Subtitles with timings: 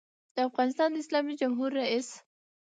[0.37, 2.09] دافغانستان د اسلامي جمهوریت رئیس